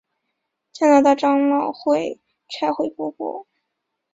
[0.73, 2.19] 加拿大长老会
[2.49, 3.45] 差会夫妇。